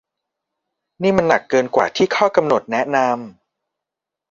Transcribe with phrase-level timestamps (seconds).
[1.01, 4.19] นี่มันหนักเกินกว่าที่ข้อกำหนดแนะนำ